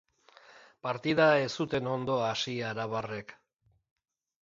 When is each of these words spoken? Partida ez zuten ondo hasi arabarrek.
Partida 0.87 1.27
ez 1.43 1.51
zuten 1.61 1.91
ondo 1.99 2.19
hasi 2.31 2.57
arabarrek. 2.73 3.39